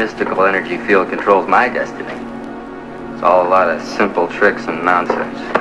mystical 0.00 0.46
energy 0.46 0.78
field 0.86 1.10
controls 1.10 1.46
my 1.46 1.68
destiny. 1.68 2.14
It's 3.12 3.22
all 3.22 3.46
a 3.46 3.50
lot 3.50 3.68
of 3.68 3.82
simple 3.82 4.28
tricks 4.28 4.64
and 4.66 4.82
nonsense. 4.82 5.59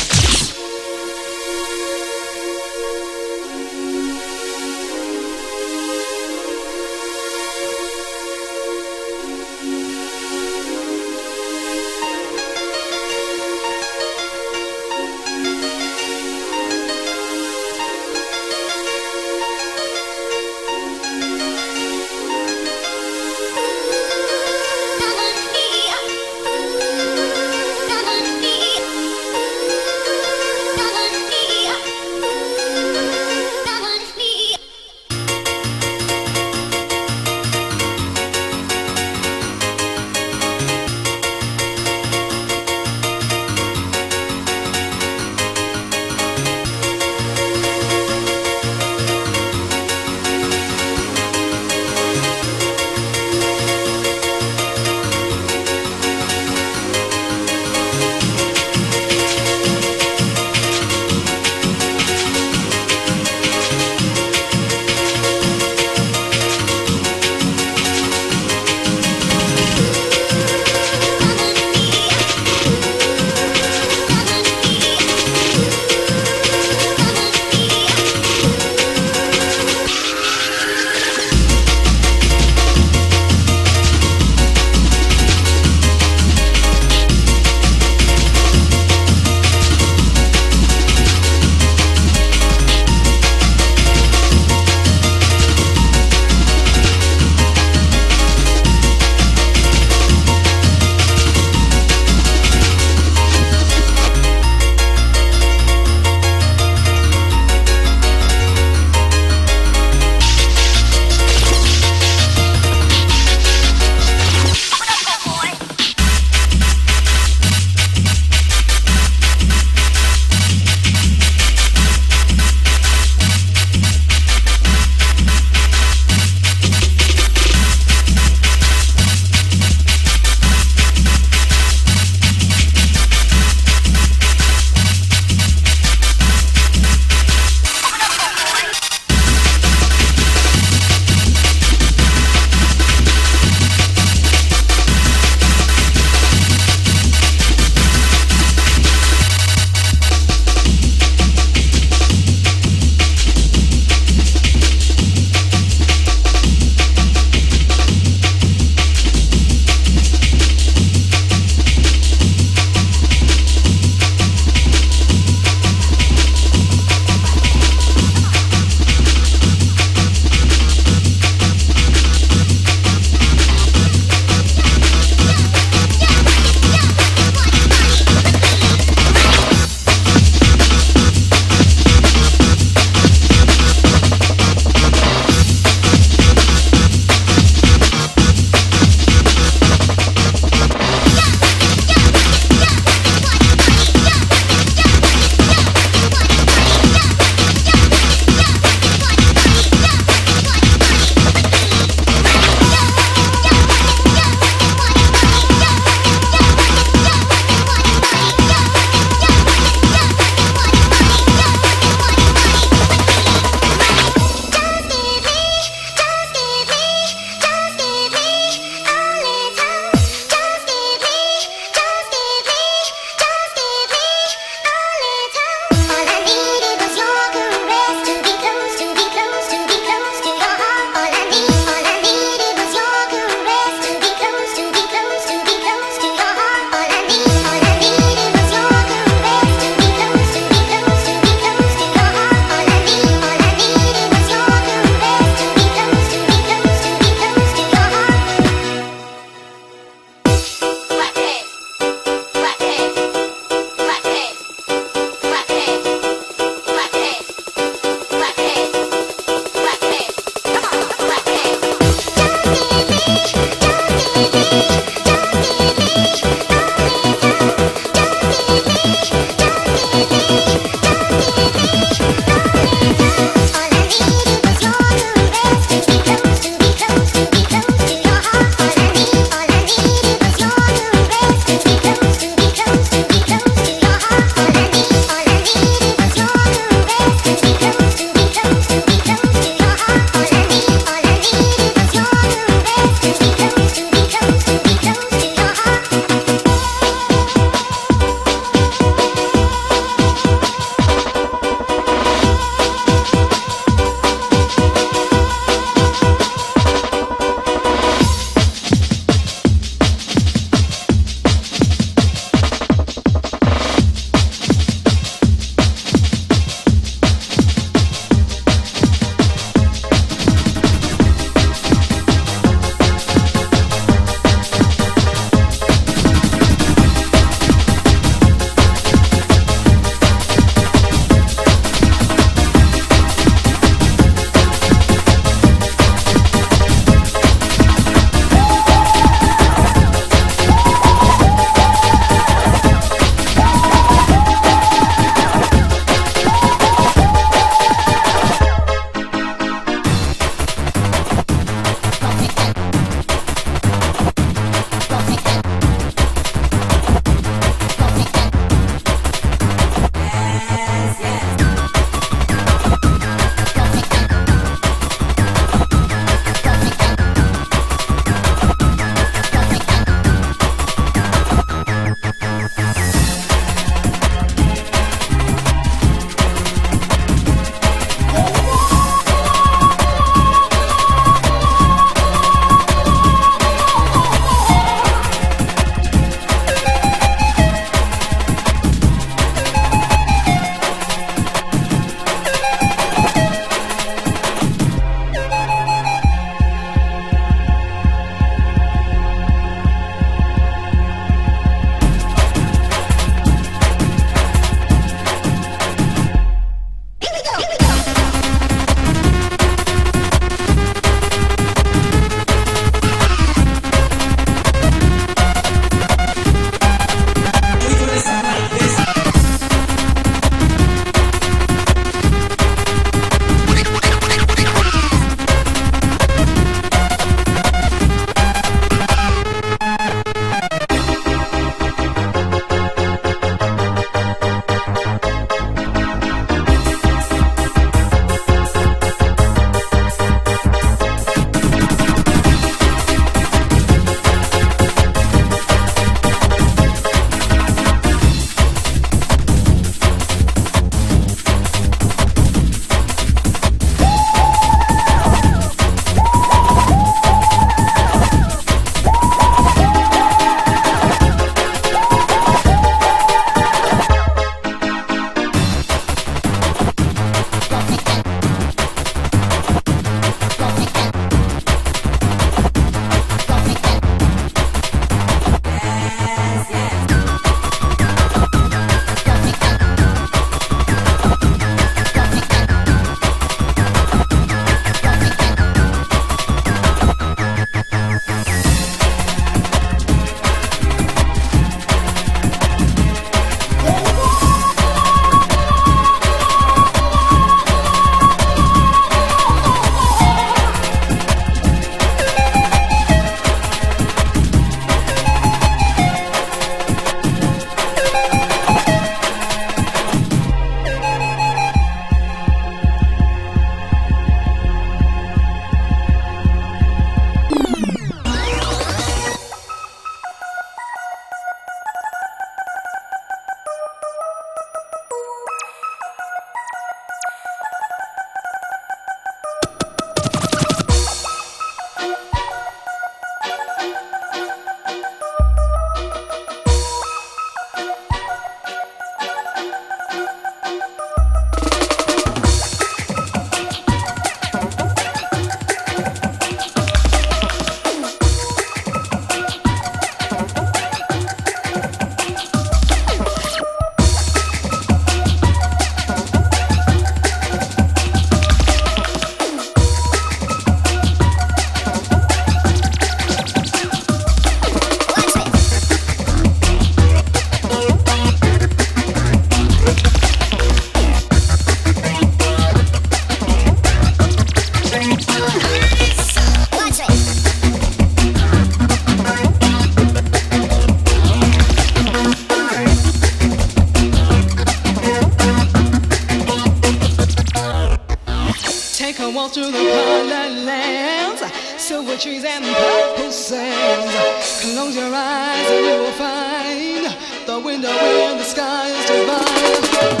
Off 589.16 589.32
to 589.32 589.40
the 589.40 589.52
colored 589.52 590.44
lands, 590.44 591.22
silver 591.60 591.96
trees 591.96 592.24
and 592.24 592.44
purple 592.44 593.10
sands. 593.10 593.92
Close 594.40 594.76
your 594.76 594.92
eyes 594.94 595.50
and 595.50 595.66
you 595.66 595.78
will 595.82 595.92
find 595.92 596.86
the 597.26 597.38
window 597.40 597.68
where 597.68 598.16
the 598.16 598.24
sky 598.24 598.68
is 598.68 598.86
divine. 598.86 600.00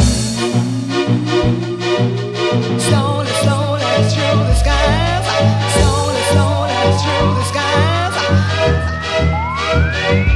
Slowly, 2.80 3.32
slowly 3.42 3.82
through 4.12 4.44
the 4.48 4.54
skies, 4.54 5.26
slowly, 5.74 6.22
slowly 6.32 6.72
through 7.02 7.34
the 7.34 7.44
skies. 7.52 8.14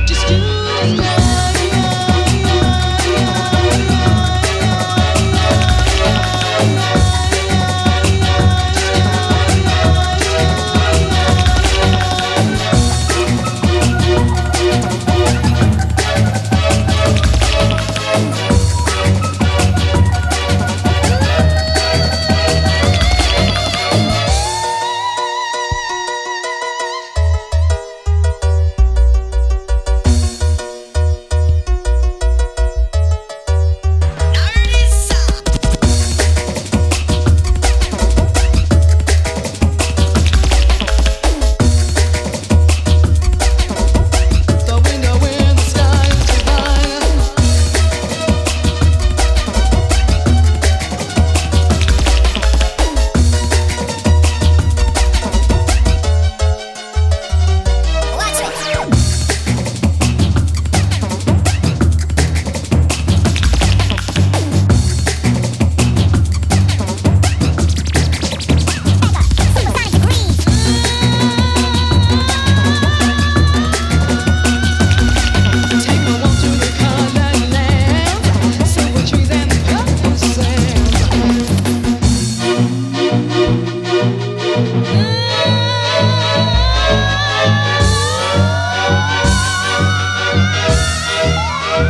Just 0.06 0.28
you 0.28 0.36
and 0.82 1.00
I. 1.00 1.15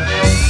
Bye. 0.07 0.46